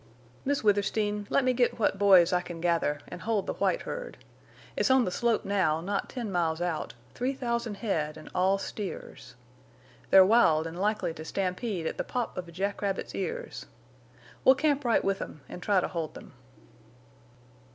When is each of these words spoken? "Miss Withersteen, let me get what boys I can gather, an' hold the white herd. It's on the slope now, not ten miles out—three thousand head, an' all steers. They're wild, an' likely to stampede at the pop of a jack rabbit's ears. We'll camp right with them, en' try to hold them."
"Miss 0.45 0.63
Withersteen, 0.63 1.27
let 1.29 1.43
me 1.43 1.53
get 1.53 1.77
what 1.77 1.99
boys 1.99 2.33
I 2.33 2.41
can 2.41 2.59
gather, 2.59 3.01
an' 3.09 3.19
hold 3.19 3.45
the 3.45 3.53
white 3.53 3.83
herd. 3.83 4.17
It's 4.75 4.89
on 4.89 5.05
the 5.05 5.11
slope 5.11 5.45
now, 5.45 5.79
not 5.79 6.09
ten 6.09 6.31
miles 6.31 6.59
out—three 6.59 7.33
thousand 7.35 7.75
head, 7.75 8.17
an' 8.17 8.27
all 8.33 8.57
steers. 8.57 9.35
They're 10.09 10.25
wild, 10.25 10.65
an' 10.65 10.73
likely 10.73 11.13
to 11.13 11.23
stampede 11.23 11.85
at 11.85 11.99
the 11.99 12.03
pop 12.03 12.35
of 12.35 12.47
a 12.47 12.51
jack 12.51 12.81
rabbit's 12.81 13.13
ears. 13.13 13.67
We'll 14.43 14.55
camp 14.55 14.83
right 14.85 15.05
with 15.05 15.19
them, 15.19 15.41
en' 15.47 15.59
try 15.59 15.79
to 15.79 15.87
hold 15.87 16.15
them." 16.15 16.33